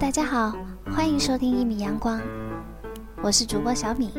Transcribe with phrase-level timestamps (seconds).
[0.00, 0.54] 大家好，
[0.90, 2.18] 欢迎收听一米阳光，
[3.20, 4.10] 我是主播小米。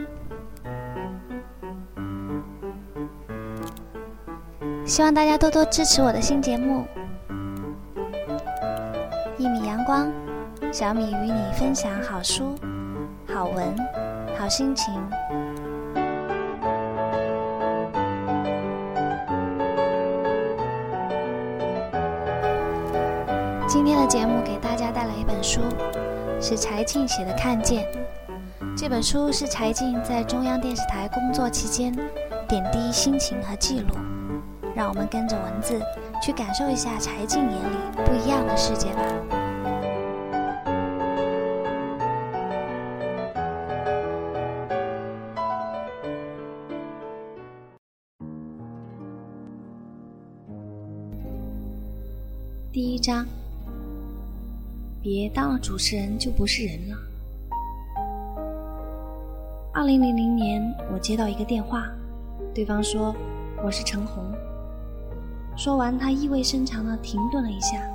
[4.86, 6.86] 希望大家多多支持我的新节目
[9.40, 10.08] 《一米阳光》，
[10.72, 12.56] 小米与你分享好书、
[13.28, 13.76] 好文、
[14.38, 14.94] 好心情。
[24.12, 25.62] 节目给大家带来一本书，
[26.42, 27.86] 是柴静写的《看见》。
[28.76, 31.94] 这本书是柴静在中央电视台工作期间
[32.46, 33.96] 点滴心情和记录。
[34.76, 35.82] 让我们跟着文字
[36.22, 39.02] 去感受一下柴静眼里不一样的世界吧。
[52.74, 53.26] 第一章，
[55.14, 56.96] 别当了主持人就不是人了。
[59.74, 61.86] 二零零零年，我接到一个电话，
[62.54, 63.14] 对方说
[63.62, 64.24] 我是陈红。
[65.58, 67.86] 说完，他意味深长的停顿了一下，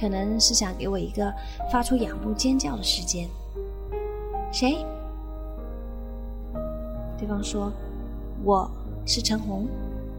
[0.00, 1.32] 可能是想给我一个
[1.70, 3.28] 发出仰慕尖叫的时间。
[4.50, 4.84] 谁？
[7.16, 7.72] 对方说
[8.42, 8.68] ：“我
[9.06, 9.68] 是陈红，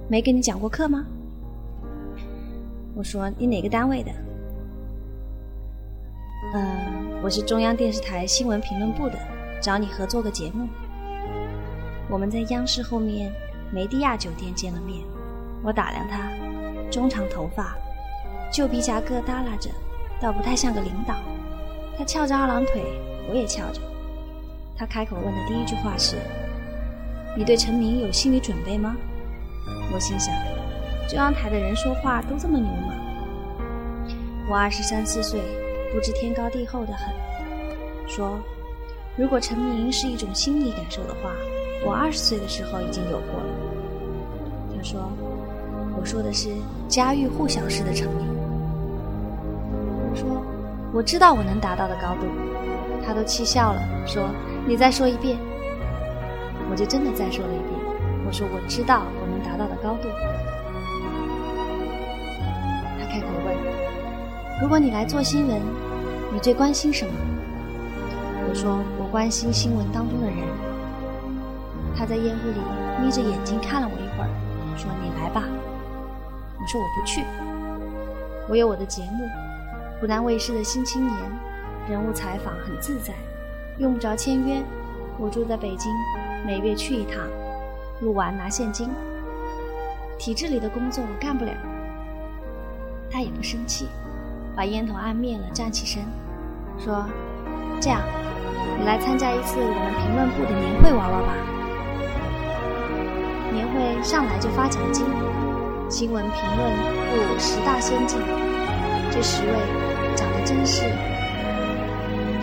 [0.07, 1.05] 没跟你讲过课吗？”
[2.95, 4.11] 我说：“你哪个单位的？”
[6.53, 9.17] 嗯，我是中央电视台新闻评论部的，
[9.61, 10.67] 找你合作个节目。
[12.09, 13.31] 我们在央视后面
[13.71, 15.03] 梅地亚酒店见了面，
[15.63, 16.29] 我打量他。
[16.91, 17.75] 中长头发，
[18.51, 19.69] 旧皮夹克耷拉着，
[20.21, 21.15] 倒不太像个领导。
[21.97, 22.83] 他翘着二郎腿，
[23.29, 23.81] 我也翘着。
[24.77, 26.17] 他开口问的第一句话是
[27.35, 28.95] ：“你对成名有心理准备吗？”
[29.91, 30.33] 我心想：
[31.09, 32.93] 中央台的人说话都这么牛吗？
[34.47, 35.41] 我二十三四岁，
[35.95, 37.07] 不知天高地厚的很。
[38.05, 38.37] 说
[39.15, 41.31] ：“如果成名是一种心理感受的话，
[41.85, 43.47] 我二十岁的时候已经有过了。”
[44.75, 45.09] 他说。
[45.97, 46.49] 我说的是
[46.89, 48.27] 家喻户晓式的成名。
[50.11, 50.43] 我说
[50.93, 52.27] 我知道我能达到的高度，
[53.03, 54.29] 他都气笑了，说
[54.67, 55.37] 你再说一遍。
[56.69, 57.71] 我就真的再说了一遍，
[58.27, 60.09] 我说我知道我能达到的高度。
[62.99, 63.55] 他开口问：
[64.61, 65.59] 如果你来做新闻，
[66.35, 67.13] 你最关心什么？
[68.49, 70.39] 我说我关心新闻当中的人。
[71.95, 72.59] 他在烟雾里
[73.01, 74.29] 眯着眼睛看了我一会儿，
[74.75, 75.43] 说你来吧。
[76.59, 77.23] 我说我不去，
[78.49, 79.25] 我有我的节目，
[80.01, 81.17] 湖南卫视的新青年，
[81.89, 83.13] 人物采访很自在，
[83.77, 84.61] 用不着签约。
[85.17, 85.89] 我住在北京，
[86.45, 87.15] 每月去一趟，
[88.01, 88.89] 录完拿现金。
[90.19, 91.53] 体制里的工作我干不了。
[93.09, 93.87] 他也不生气，
[94.53, 96.03] 把烟头按灭了，站起身，
[96.77, 97.05] 说
[97.81, 98.01] ：“这样，
[98.79, 101.33] 你来参加一次我们评论部的年会玩玩吧。
[103.51, 105.05] 年会上来就发奖金。”
[105.87, 106.73] 新闻评论
[107.11, 108.19] 部十大先进，
[109.11, 109.53] 这十位
[110.15, 110.83] 长得真是。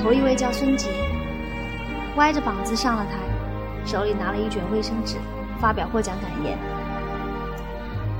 [0.00, 0.88] 头一位叫孙杰，
[2.16, 3.18] 歪着膀子上了台，
[3.84, 5.16] 手里拿了一卷卫生纸，
[5.60, 6.56] 发表获奖感言。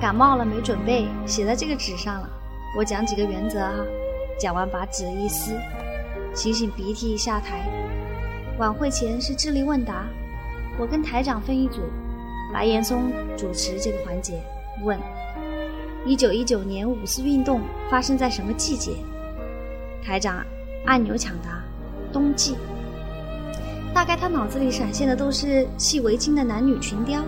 [0.00, 2.28] 感冒了没准备，写在这个纸上了。
[2.76, 3.76] 我讲几个原则哈。
[4.40, 5.52] 讲完把纸一撕，
[6.34, 7.68] 擤擤鼻涕下台。
[8.58, 10.06] 晚会前是智力问答，
[10.78, 11.82] 我跟台长分一组，
[12.52, 14.42] 白岩松主持这个环节。
[14.82, 14.98] 问：
[16.06, 17.60] 一九一九年五四运动
[17.90, 18.92] 发生在什么季节？
[20.02, 20.44] 台长
[20.86, 21.62] 按钮抢答：
[22.12, 22.56] 冬季。
[23.94, 27.22] 大概他脑子里闪现的都是系围巾的男女群雕，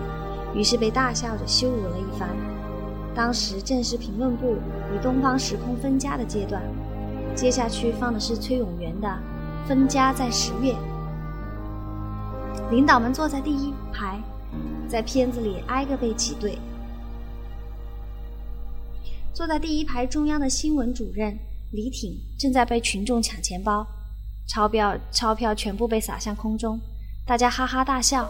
[0.55, 2.29] 于是被大笑着羞辱了一番。
[3.13, 4.57] 当时正是评论部
[4.93, 6.61] 与东方时空分家的阶段，
[7.35, 9.07] 接下去放的是崔永元的
[9.67, 10.73] 《分家在十月》。
[12.71, 14.17] 领导们坐在第一排，
[14.87, 16.57] 在片子里挨个被挤兑。
[19.33, 21.37] 坐在第一排中央的新闻主任
[21.73, 23.85] 李挺正在被群众抢钱包，
[24.47, 26.79] 钞票钞票全部被撒向空中，
[27.27, 28.25] 大家哈哈大笑。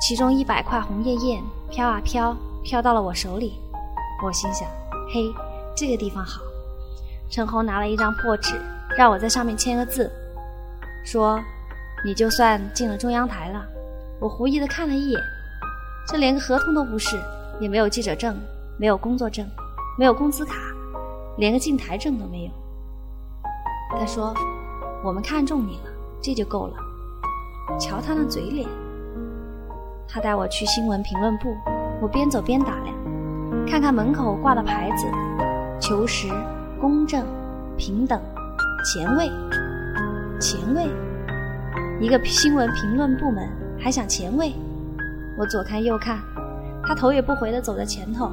[0.00, 3.54] 其中一百块红艳艳飘啊飘，飘到了我手里。
[4.24, 4.68] 我心想：
[5.12, 5.24] 嘿，
[5.76, 6.40] 这个地方好。
[7.30, 8.54] 陈红拿了一张破纸，
[8.96, 10.10] 让我在上面签个字，
[11.04, 11.40] 说
[12.04, 13.64] ：“你就算进了中央台了。”
[14.20, 15.20] 我狐疑的看了一眼，
[16.06, 17.20] 这连个合同都不是，
[17.60, 18.36] 也没有记者证，
[18.78, 19.46] 没有工作证。
[19.96, 20.54] 没有工资卡，
[21.36, 22.50] 连个进台证都没有。
[23.96, 24.34] 他说
[25.04, 25.90] ：“我们看中你了，
[26.20, 26.74] 这就够了。”
[27.78, 28.68] 瞧他那嘴脸。
[30.08, 31.56] 他带我去新闻评论部，
[32.00, 32.92] 我边走边打量，
[33.68, 35.06] 看看门口挂的牌子：
[35.78, 36.26] 求实、
[36.84, 37.24] 公正、
[37.78, 38.20] 平等、
[38.84, 39.32] 前卫。
[40.38, 40.86] 前卫？
[41.98, 43.48] 一个新闻评论部门
[43.80, 44.52] 还想前卫？
[45.38, 46.18] 我左看右看，
[46.84, 48.30] 他头也不回地走在前头，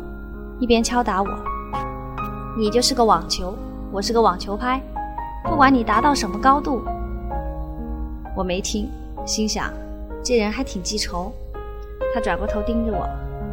[0.59, 1.30] 一边敲打我
[2.59, 3.57] ：“你就是个网球，
[3.89, 4.81] 我是个网球拍，
[5.45, 6.83] 不管你达到什么高度。”
[8.36, 8.89] 我没听，
[9.25, 9.71] 心想
[10.21, 11.31] 这人还挺记仇。
[12.13, 13.07] 他转过头盯着我，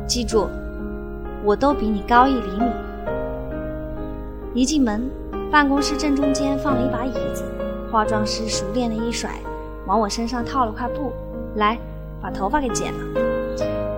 [0.08, 0.48] 记住，
[1.44, 2.87] 我都比你高一厘米。
[4.58, 5.08] 一进门，
[5.52, 7.44] 办公室正中间放了一把椅子，
[7.92, 9.30] 化妆师熟练的一甩，
[9.86, 11.12] 往我身上套了块布，
[11.54, 11.78] 来，
[12.20, 12.98] 把头发给剪了。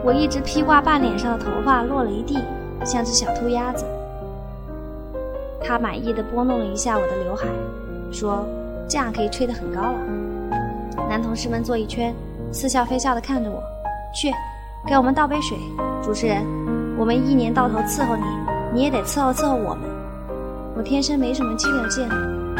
[0.05, 2.39] 我一直披挂半脸上的头发落了一地，
[2.85, 3.87] 像只小秃鸭子。
[5.65, 7.47] 他满意的拨弄了一下我的刘海，
[8.13, 8.47] 说
[8.87, 9.99] ：“这样可以吹得很高了。”
[11.09, 12.15] 男同事们坐一圈，
[12.53, 13.63] 似笑非笑的看着我，
[14.15, 14.31] 去，
[14.87, 15.57] 给我们倒杯水。
[16.03, 16.45] 主持人，
[16.99, 18.25] 我们一年到头伺候你，
[18.75, 20.00] 你也得伺候伺候我们。
[20.81, 22.09] 我天生没什么激流劲，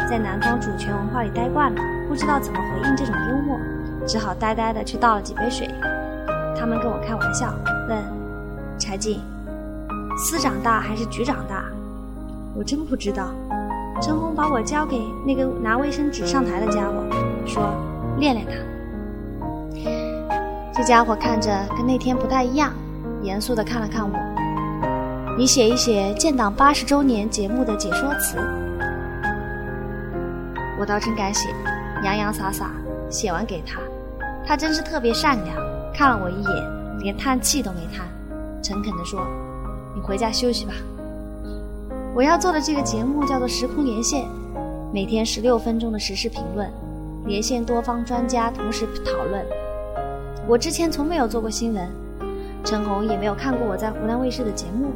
[0.07, 3.57] 在南方主权文化里待惯了，不知道怎么回应这种幽默，
[4.05, 5.67] 只好呆呆的去倒了几杯水。
[6.55, 7.51] 他们跟我开玩笑，
[7.89, 7.97] 问
[8.77, 9.19] 柴静，
[10.19, 11.63] 司长大还是局长大？
[12.53, 13.29] 我真不知道。
[13.99, 17.03] 陈红把我交给那个拿卫生纸上台的家伙，
[17.47, 17.73] 说。
[18.19, 18.51] 练练他。
[20.75, 22.71] 这家伙看着跟那天不太一样，
[23.23, 24.30] 严肃地看了看我。
[25.37, 28.37] 你写一写建党八十周年节目的解说词。
[30.77, 31.49] 我倒真敢写，
[32.03, 32.71] 洋洋洒洒
[33.09, 33.79] 写完给他。
[34.45, 35.55] 他真是特别善良，
[35.93, 38.05] 看了我一眼，连叹气都没叹，
[38.61, 39.25] 诚恳地说
[39.95, 40.73] ：“你回家休息吧。”
[42.13, 44.25] 我要做的这个节目叫做《时空连线》，
[44.93, 46.69] 每天十六分钟的时事评论。
[47.25, 49.45] 连线多方专家同时讨论。
[50.47, 51.87] 我之前从没有做过新闻，
[52.65, 54.91] 陈红也没有看过我在湖南卫视的节目。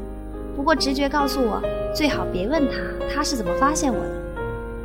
[0.56, 1.62] 不过直觉告诉我，
[1.94, 2.78] 最好别问他
[3.14, 4.12] 他是怎么发现我的。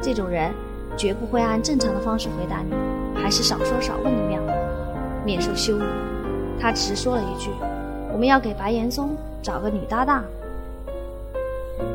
[0.02, 0.50] 这种人
[0.96, 2.74] 绝不会按正常的方式回答你，
[3.22, 4.40] 还是少说少问的妙，
[5.24, 5.84] 免受羞辱。
[6.60, 7.50] 他只说了一句
[8.12, 10.24] ：“我们要给白岩松找个女搭档。”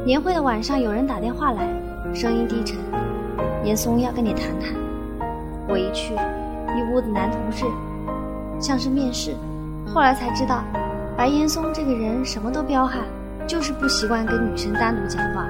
[0.06, 1.68] 年会的晚上，有人打电话来，
[2.14, 2.78] 声音低沉
[3.66, 4.74] ：“岩松要跟你谈谈。”
[5.68, 7.66] 我一去，一屋子男同事，
[8.60, 9.34] 像是面试。
[9.94, 10.64] 后来才知道，
[11.18, 13.02] 白岩松这个人什么都彪悍，
[13.48, 15.46] 就是不习惯跟女生单独讲话。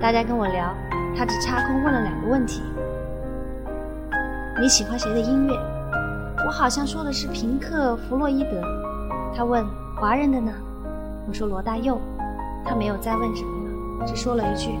[0.00, 0.74] 大家跟我聊，
[1.16, 2.62] 他只插空问了两个问题：
[4.60, 5.54] 你喜欢谁的音乐？
[6.44, 8.60] 我好像说的是平克·弗洛伊德。
[9.36, 9.64] 他问
[9.96, 10.52] 华人的呢？
[11.28, 12.00] 我说罗大佑。
[12.64, 14.78] 他没有再问什么了，只说了一句：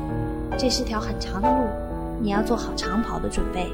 [0.58, 1.64] 这是条很长的路，
[2.20, 3.72] 你要做好长跑的准备。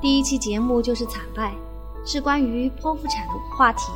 [0.00, 1.52] 第一期节目就是惨败，
[2.04, 3.92] 是关于剖腹产的话题。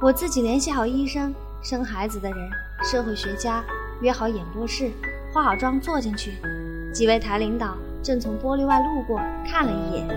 [0.00, 2.50] 我自己联系好医生、生孩子的人、
[2.82, 3.62] 社会学家，
[4.00, 4.90] 约好演播室，
[5.30, 6.32] 化好妆坐进去。
[6.90, 10.08] 几位台领导正从玻璃外路过，看了一眼，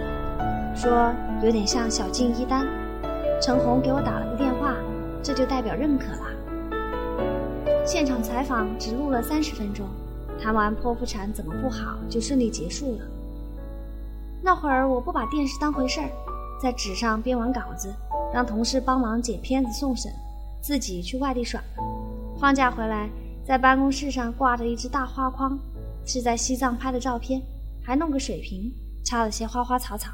[0.73, 1.13] 说
[1.43, 2.65] 有点像小静一丹。
[3.41, 4.73] 陈红给我打了个电话，
[5.21, 6.21] 这就代表认可了。
[7.85, 9.85] 现场采访只录了三十分钟，
[10.41, 13.05] 谈完剖腹产怎么不好，就顺利结束了。
[14.41, 16.07] 那会儿我不把电视当回事儿，
[16.61, 17.93] 在纸上编完稿子，
[18.33, 20.09] 让同事帮忙剪片子送审，
[20.63, 21.83] 自己去外地耍了。
[22.39, 23.09] 放假回来，
[23.45, 25.59] 在办公室上挂着一只大花筐，
[26.05, 27.41] 是在西藏拍的照片，
[27.83, 28.73] 还弄个水瓶，
[29.03, 30.11] 插了些花花草草。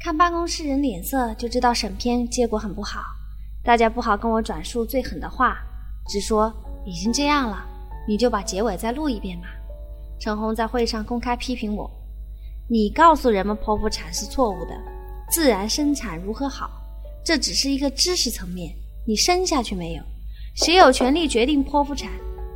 [0.00, 3.00] 看办公室人脸色就知道审片结果很不好，
[3.62, 5.58] 大家不好跟我转述最狠的话，
[6.08, 6.52] 只说
[6.84, 7.64] 已经这样了，
[8.08, 9.46] 你就把结尾再录一遍吧。
[10.20, 11.88] 陈红在会上公开批评我
[12.68, 14.76] ：“你告诉人们剖腹产是错误的，
[15.30, 16.70] 自然生产如何好？
[17.24, 18.72] 这只是一个知识层面，
[19.06, 20.02] 你生下去没有？
[20.54, 22.10] 谁有权利决定剖腹产？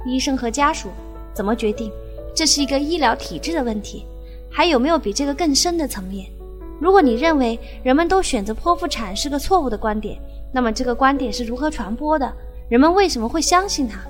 [0.07, 0.89] 医生和家属
[1.35, 1.91] 怎么决定？
[2.35, 4.05] 这是一个医疗体制的问题。
[4.51, 6.27] 还有没有比这个更深的层面？
[6.81, 10.19] 如果你认为人们都选择剖腹产是个错误的观点，
[10.53, 12.33] 那么这个观点是如何传播的？
[12.69, 14.01] 人们为什么会相信它？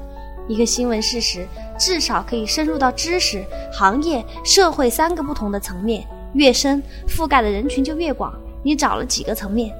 [0.48, 1.46] 一个新闻事实。”
[1.78, 8.32] 至少可以深入到知识、行业、社会三个不同的层面，越深覆盖的人群就越广。
[8.62, 9.74] 你找了几个层面？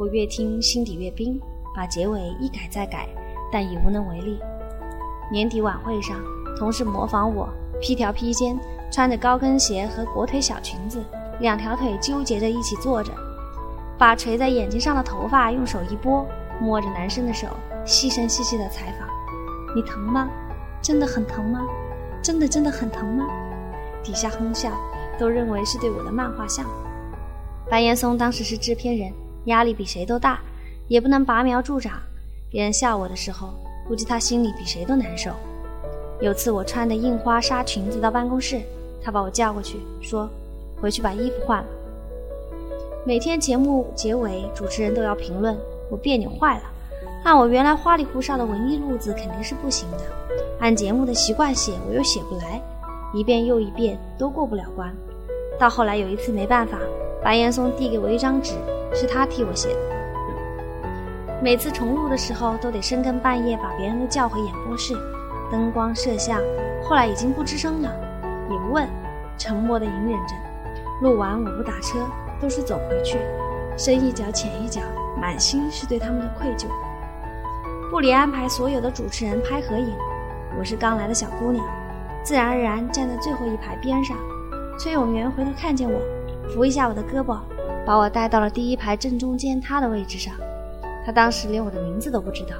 [0.00, 1.38] 我越听心底越冰，
[1.76, 3.06] 把结尾一改再改，
[3.52, 4.40] 但已无能为力。
[5.30, 6.16] 年底晚会上，
[6.58, 7.46] 同事模仿我，
[7.82, 8.58] 披条披肩，
[8.90, 11.04] 穿着高跟鞋和裹腿小裙子，
[11.40, 13.12] 两条腿纠结着一起坐着，
[13.98, 16.26] 把垂在眼睛上的头发用手一拨，
[16.58, 17.48] 摸着男生的手，
[17.84, 19.06] 细声细细的采访。
[19.76, 20.30] 你疼吗？
[20.80, 21.60] 真的很疼吗？
[22.22, 23.26] 真的真的很疼吗？
[24.02, 24.72] 底下哼笑，
[25.18, 26.64] 都认为是对我的漫画像。
[27.68, 29.12] 白岩松当时是制片人，
[29.46, 30.40] 压力比谁都大，
[30.88, 31.94] 也不能拔苗助长。
[32.50, 33.50] 别人笑我的时候，
[33.86, 35.30] 估计他心里比谁都难受。
[36.20, 38.60] 有次我穿的印花纱裙子到办公室，
[39.02, 40.28] 他把我叫过去，说
[40.80, 41.68] ：“回去把衣服换了。”
[43.06, 45.56] 每天节目结尾，主持人都要评论，
[45.90, 46.64] 我别扭坏了。
[47.24, 49.98] 按我原来花里胡哨的文艺路子肯定是不行的，
[50.58, 52.60] 按节目的习惯写我又写不来，
[53.14, 54.94] 一遍又一遍都过不了关。
[55.58, 56.78] 到后来有一次没办法，
[57.22, 58.54] 白岩松递给我一张纸，
[58.94, 59.80] 是他替我写的。
[61.42, 64.94] 每次重录的时候都得深更半夜把别人都叫回演播室，
[65.50, 66.38] 灯光摄像，
[66.82, 67.90] 后来已经不吱声了，
[68.50, 68.86] 也不问，
[69.38, 70.34] 沉默的隐忍着。
[71.00, 71.98] 录完我不打车，
[72.40, 73.18] 都是走回去，
[73.78, 74.82] 深一脚浅一脚，
[75.18, 76.66] 满心是对他们的愧疚。
[77.90, 79.94] 部里安排所有的主持人拍合影，
[80.58, 81.64] 我是刚来的小姑娘，
[82.22, 84.14] 自然而然站在最后一排边上。
[84.78, 85.98] 崔永元回头看见我，
[86.54, 87.38] 扶一下我的胳膊，
[87.86, 90.34] 把我带到了第一排正中间他的位置上。
[91.04, 92.54] 他当时连我的名字都不知道。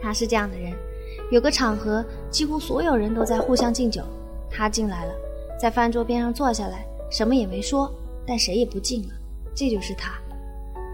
[0.00, 0.72] 他是这样的人，
[1.30, 4.02] 有个场合，几乎所有人都在互相敬酒，
[4.50, 5.12] 他进来了，
[5.60, 7.90] 在饭桌边上坐下来，什么也没说，
[8.26, 9.08] 但谁也不敬了。
[9.54, 10.12] 这就是他。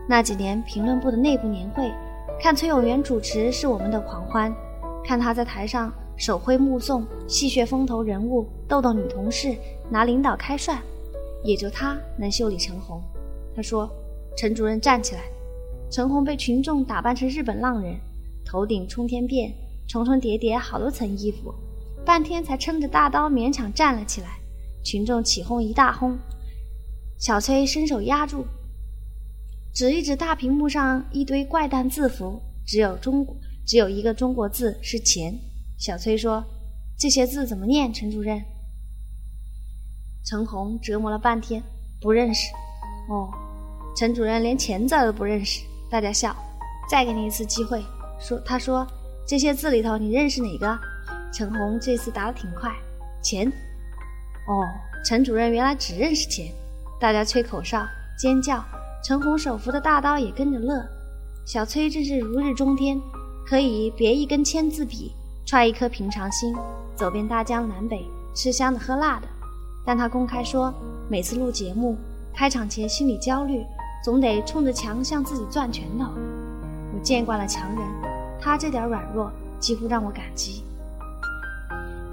[0.09, 1.91] 那几年评论部的内部年会。
[2.41, 4.55] 看崔永元主持是我们的狂欢，
[5.05, 9.57] 看他在台上手挥目送，戏谑风头人物，逗逗女同事，
[9.91, 10.79] 拿领导开涮，
[11.45, 13.03] 也就他能修理陈红。
[13.55, 13.91] 他说
[14.37, 15.23] ：“陈主任站起来。”
[15.91, 17.99] 陈红被群众打扮成日本浪人，
[18.45, 19.51] 头顶冲天辫，
[19.89, 21.55] 重重叠叠好多层衣服，
[22.05, 24.39] 半天才撑着大刀勉强站了起来。
[24.85, 26.19] 群众起哄一大哄，
[27.19, 28.45] 小崔伸手压住。
[29.75, 33.27] 指一指大屏幕上一堆怪诞字符，只有中
[33.67, 35.35] 只有一个中国字是钱。
[35.79, 36.45] 小崔说
[36.99, 38.43] ：“这些字怎么念？”陈主任。
[40.29, 41.63] 陈红折磨了半天，
[42.03, 42.53] 不认识。
[43.09, 43.33] 哦，
[43.97, 45.65] 陈主任连钱字都不认识。
[45.91, 46.37] 大家笑。
[46.91, 47.83] 再给你一次机会，
[48.21, 48.87] 说他说
[49.27, 50.79] 这些字里头你认识哪个？
[51.33, 52.71] 陈红这次答得挺快，
[53.23, 53.51] 钱。
[54.49, 54.69] 哦，
[55.03, 56.53] 陈主任原来只认识钱。
[57.01, 57.87] 大家吹口哨，
[58.19, 58.63] 尖叫。
[59.03, 60.85] 陈红手扶的大刀也跟着乐，
[61.47, 63.01] 小崔真是如日中天，
[63.47, 65.11] 可以别一根签字笔，
[65.47, 66.55] 揣一颗平常心，
[66.95, 68.05] 走遍大江南北，
[68.35, 69.27] 吃香的喝辣的。
[69.89, 70.71] 但他公开说，
[71.09, 71.97] 每次录节目
[72.35, 73.65] 开场前心里焦虑，
[74.05, 76.11] 总得冲着墙向自己攥拳头。
[76.93, 77.83] 我见惯了强人，
[78.39, 80.63] 他这点软弱几乎让我感激。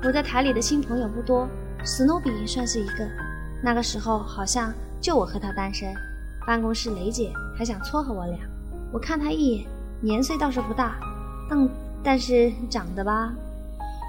[0.02, 1.50] 我在台里的新朋友不多，
[1.84, 3.06] 史努比算是一个。
[3.62, 5.94] 那个时候好像就我和他单身。
[6.48, 8.40] 办公室雷姐还想撮合我俩，
[8.94, 9.68] 我看他一眼，
[10.00, 10.96] 年岁倒是不大，
[11.50, 11.70] 但
[12.02, 13.34] 但是长得吧，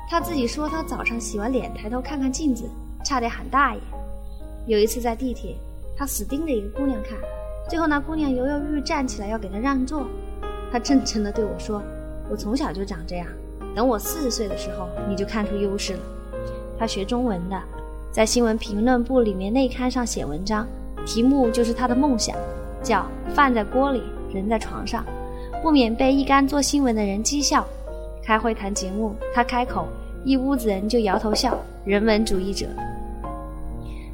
[0.09, 2.71] 他自己说他早上洗完脸抬头看看镜子，
[3.07, 3.81] 差点喊大爷。
[4.67, 5.55] 有一次在地铁，
[5.97, 7.17] 他死盯着一个姑娘看，
[7.71, 10.09] 最后那姑娘犹犹豫豫站起来要给他让座，
[10.73, 11.81] 他真诚地对我说
[12.29, 13.29] ：“我从小就长这样，
[13.77, 16.01] 等我四十岁的时候你就看出优势了。”
[16.77, 17.57] 他学中文的，
[18.11, 20.67] 在新闻评论部里面内刊上写文章。
[21.07, 22.37] 题目就是他的梦想，
[22.83, 24.03] 叫“饭在锅里，
[24.35, 25.07] 人在床上”，
[25.63, 27.65] 不免被一干做新闻的人讥笑。
[28.25, 29.87] 开会谈节目，他开口，
[30.25, 31.57] 一屋子人就摇头笑。
[31.85, 32.67] 人文主义者，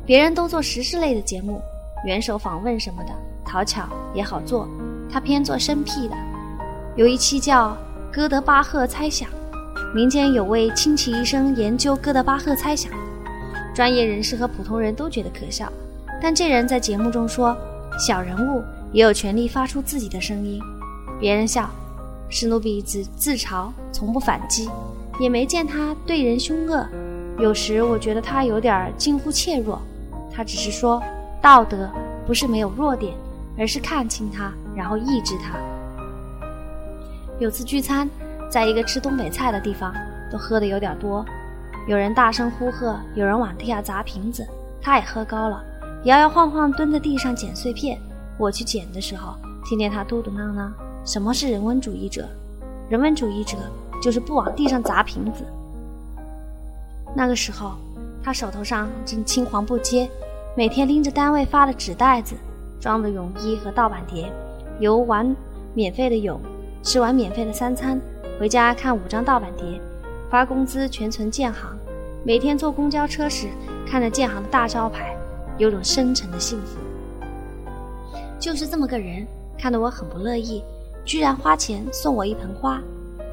[0.05, 1.61] 别人都做时事类的节目，
[2.05, 3.13] 元首访问什么的，
[3.45, 4.69] 讨巧也好做，
[5.09, 6.17] 他偏做生僻的。
[6.97, 7.69] 有一期叫
[8.13, 9.29] 《哥德巴赫猜想》，
[9.95, 12.91] 民间有位亲戚医生研究哥德巴赫猜想，
[13.73, 15.73] 专业人士和普通人都觉得可笑。
[16.21, 17.57] 但这人在节目中说，
[17.97, 20.61] 小人物也有权利发出自己的声音。
[21.21, 21.71] 别人笑，
[22.29, 24.69] 史努比自自嘲，从不反击，
[25.21, 26.85] 也没见他对人凶恶。
[27.39, 29.81] 有时我觉得他有点近乎怯弱。
[30.35, 31.03] 他只是说，
[31.41, 31.91] 道德
[32.27, 33.15] 不是没有弱点，
[33.59, 35.59] 而是看清它，然后抑制它。
[37.39, 38.09] 有次聚餐，
[38.51, 39.93] 在一个吃东北菜的地方，
[40.31, 41.25] 都喝的有点多，
[41.89, 44.47] 有人大声呼喝，有人往地下砸瓶子，
[44.81, 45.63] 他也喝高了。
[46.05, 47.99] 摇摇晃晃蹲在地上捡碎片，
[48.39, 49.35] 我去捡的时候，
[49.65, 50.71] 听见他嘟嘟囔囔
[51.05, 52.29] ：“什么是人文主义者？
[52.89, 53.57] 人文主义者
[54.01, 55.45] 就是不往地上砸瓶子。”
[57.15, 57.73] 那个时候，
[58.23, 60.09] 他手头上正青黄不接，
[60.55, 62.37] 每天拎着单位发的纸袋子，
[62.79, 64.31] 装着泳衣和盗版碟，
[64.81, 65.35] 游玩
[65.73, 66.39] 免费的泳，
[66.83, 67.99] 吃完免费的三餐，
[68.39, 69.81] 回家看五张盗版碟，
[70.31, 71.75] 发工资全存建行。
[72.23, 73.49] 每天坐公交车时，
[73.87, 75.17] 看着建行的大招牌。
[75.59, 76.79] 有种深沉的幸福，
[78.41, 79.25] 就是这么个人，
[79.59, 80.65] 看得我很不乐意，
[81.05, 82.81] 居然花钱送我一盆花。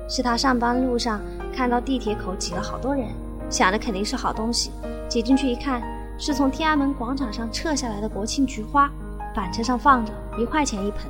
[0.08, 1.22] 是他上班路上
[1.56, 3.08] 看到地铁口挤了好多人，
[3.50, 4.70] 想着肯定是好东西，
[5.08, 5.82] 挤进去一看，
[6.20, 8.92] 是从天安门广场上撤下来的国庆菊花，
[9.34, 11.10] 板车上放着一块钱一盆，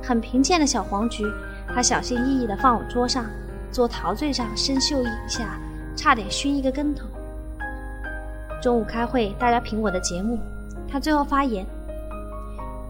[0.00, 1.26] 很贫贱的小黄菊。
[1.74, 3.26] 他小心翼翼地放我桌上，
[3.72, 5.58] 坐陶醉上生锈一下，
[5.96, 7.04] 差点熏一个跟头。
[8.62, 10.38] 中午开会，大家评我的节目，
[10.88, 11.66] 他最后发言：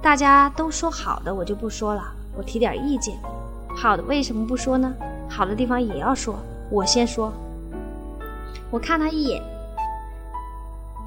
[0.02, 2.04] 大家都说好的，我就不说了，
[2.36, 3.16] 我提点意见。
[3.75, 4.94] 好的为什么不说呢？
[5.26, 6.38] 好的地方也要说，
[6.70, 7.32] 我先说。
[8.70, 9.42] 我看他一眼，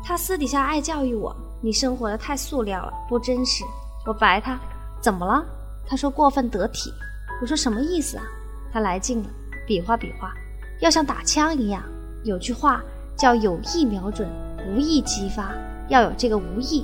[0.10, 3.64] 他私底下爱教育我：“你生活的太塑料了，不真实。”
[4.08, 4.60] 我白他
[5.00, 5.46] ：“怎么了？”
[5.86, 6.92] 他说：“过分得体。”
[7.40, 8.24] 我说：“什么意思啊？”
[8.74, 9.30] 他来劲了，
[9.68, 10.34] 比划比划，
[10.82, 11.84] 要像打枪一样。
[12.24, 12.82] 有句话
[13.16, 14.28] 叫“有意瞄准，
[14.68, 15.52] 无意激发”，
[15.90, 16.84] 要有这个无意。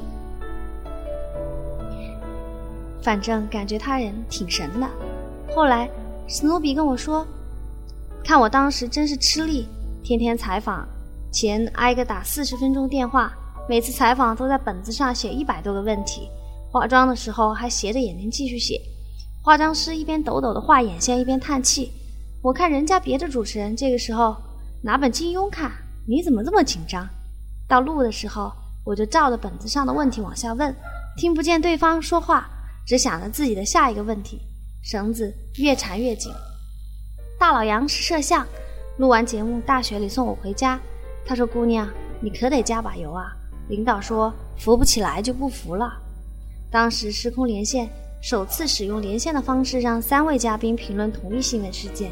[3.02, 4.88] 反正感觉他人挺神的。
[5.56, 5.90] 后来，
[6.28, 7.26] 史努比跟我说
[8.24, 9.68] ：“看我当时真是吃力，
[10.04, 10.88] 天天采访
[11.36, 13.30] 前挨个打四十分钟电话，
[13.68, 16.30] 每次采访都在本子上写一百多个问题，
[16.72, 18.80] 化妆的时候还斜着眼睛继续写。
[19.44, 21.92] 化妆师一边抖抖的画眼线，一边叹气。
[22.42, 24.34] 我看人家别的主持人这个时候
[24.82, 25.70] 拿本金庸看，
[26.08, 27.06] 你怎么这么紧张？
[27.68, 28.50] 到录的时候，
[28.86, 30.74] 我就照着本子上的问题往下问，
[31.18, 32.50] 听不见对方说话，
[32.88, 34.40] 只想着自己的下一个问题。”
[34.82, 36.32] 绳子越缠越紧。
[37.38, 38.48] 大老杨是摄像，
[39.00, 40.80] 录完节目，大雪里送我回家。
[41.26, 41.90] 他说：“姑娘，
[42.20, 43.36] 你可得加把油啊！
[43.68, 45.92] 领导说扶不起来就不扶了。”
[46.72, 47.90] 当时时空连线
[48.22, 52.12] 首次使用连线的方式，让三位嘉宾评论同一新闻事件，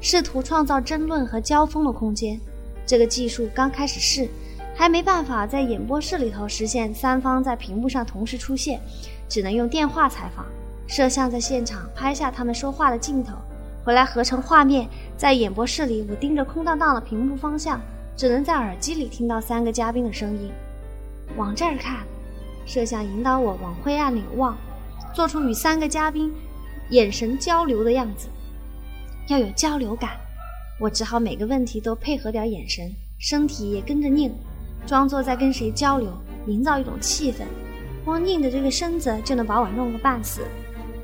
[0.00, 2.38] 试图创造争论和交锋的空间。
[2.86, 4.28] 这个技术刚开始试，
[4.74, 8.80] 还没办法在演播室里头实现三方在屏幕上同时出现，
[9.28, 10.44] 只能用电话采访。
[10.86, 13.34] 摄像在现场拍下他们说话的镜头，
[13.84, 14.88] 回来合成画面。
[15.16, 17.80] 在演播室里，我盯着空荡荡的屏幕方向，
[18.20, 20.52] 只能在耳机里听到三个嘉宾的声音。
[21.38, 22.00] 往这儿看，
[22.66, 24.54] 摄像引导我往灰暗里望，
[25.14, 26.30] 做出与三个嘉宾
[26.90, 28.28] 眼神交流的样子，
[29.28, 30.10] 要有交流感。
[30.78, 34.30] 我只好每个问题都配合点眼神，身体也跟着拧，
[34.86, 36.12] 装作在跟谁交流，
[36.46, 37.44] 营造一种气氛。
[38.04, 40.42] 光拧着这个身子就能把我弄个半死。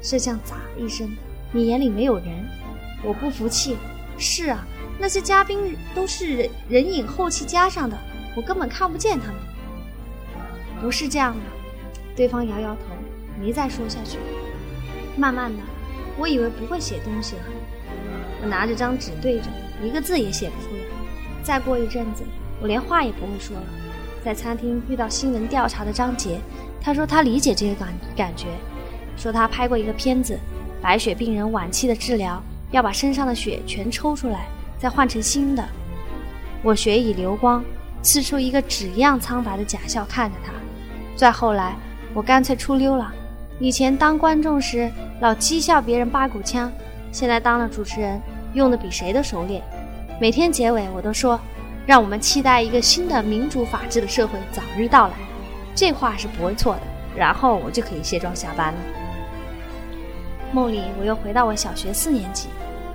[0.02, 1.10] 摄像咋一声，
[1.50, 2.26] 你眼里没有人？
[3.02, 3.74] 我不服气。
[4.18, 4.66] 是啊，
[4.98, 7.96] 那些嘉宾都是人人影后期加上的，
[8.34, 9.36] 我根本看不见他们。
[10.80, 11.40] 不是这样的，
[12.14, 12.82] 对方摇摇头，
[13.40, 14.18] 没再说下去。
[15.16, 15.62] 慢慢的，
[16.18, 17.42] 我以为不会写东西了，
[18.42, 19.46] 我拿着张纸对着，
[19.82, 20.82] 一个字也写不出来。
[21.42, 22.22] 再过一阵子，
[22.60, 23.64] 我连话也不会说了。
[24.24, 26.40] 在餐厅遇到新闻调查的张杰，
[26.80, 28.46] 他说他理解这个感感觉。
[29.16, 30.38] 说他拍过一个片子，
[30.82, 34.46] 白血病人晚期的治疗，要把身上的血全抽出来，
[34.78, 35.64] 再换成新的。
[36.62, 37.64] 我血已流光，
[38.02, 40.52] 呲出一个纸一样苍白的假笑看着他。
[41.16, 41.76] 再后来，
[42.12, 43.12] 我干脆出溜了。
[43.58, 46.70] 以前当观众时老讥笑别人八股腔，
[47.12, 48.20] 现在当了主持人，
[48.54, 49.62] 用的比谁都熟练。
[50.20, 51.40] 每天结尾我都说，
[51.86, 55.14] 让我们期待一个新的民主法治的社会早日到来。
[55.74, 56.80] 这话是不会错的。
[57.16, 58.78] 然后我就可以卸妆下班了。
[60.52, 62.48] 梦里，我又回到我小学四年级，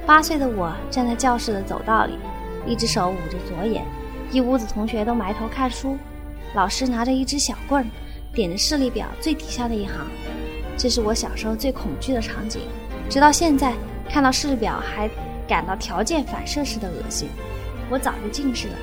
[0.06, 2.18] 八岁的我站在教室的走道里，
[2.66, 3.86] 一只手捂着左眼，
[4.32, 5.98] 一屋子同学都埋头看书，
[6.56, 7.88] 老师拿着一支小棍儿，
[8.34, 9.96] 点着视力表最底下的一行。
[10.78, 12.62] 这是我小时候最恐惧的场景，
[13.10, 13.74] 直到现在
[14.10, 15.10] 看到视力表还
[15.48, 17.30] 感到条件反射似的恶心。
[17.90, 18.76] 我早就近视了，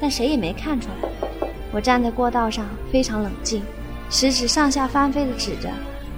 [0.00, 1.08] 但谁也没看出来。
[1.72, 3.62] 我站在过道上，非常冷静，
[4.10, 5.70] 食指上下翻飞的指着。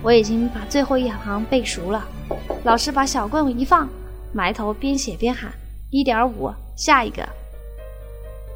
[0.03, 2.07] 我已经把最后一行背熟了。
[2.65, 3.89] 老师把小棍一放，
[4.33, 5.53] 埋头边写边喊
[5.91, 7.27] ：“一点五，下一个。”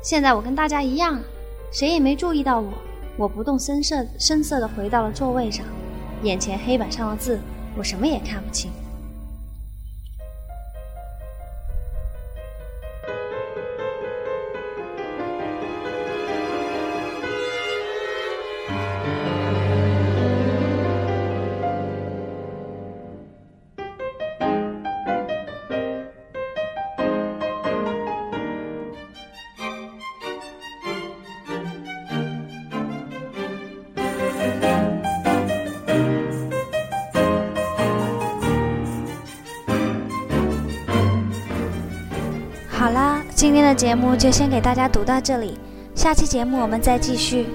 [0.02, 1.20] 现在我跟大家一样，
[1.72, 2.72] 谁也没注意到我。
[3.16, 5.64] 我不动声色声色的回到了座位上，
[6.22, 7.38] 眼前黑板上的字，
[7.76, 8.70] 我什么也看不清。
[42.82, 45.56] 好啦，今天的节目就先给大家读到这里，
[45.94, 47.46] 下期节目我们再继续。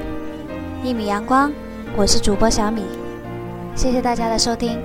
[0.81, 1.51] 一米阳光，
[1.97, 2.83] 我是主播小米，
[3.75, 4.79] 谢谢大家的收听。